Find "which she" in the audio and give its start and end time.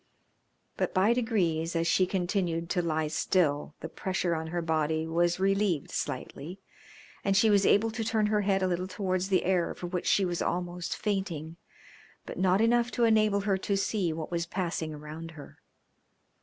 9.85-10.25